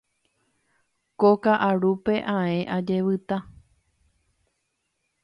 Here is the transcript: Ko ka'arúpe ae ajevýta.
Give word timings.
Ko 1.19 1.29
ka'arúpe 1.43 2.15
ae 2.37 2.57
ajevýta. 2.77 3.37